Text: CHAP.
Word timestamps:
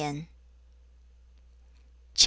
CHAP. 0.03 0.15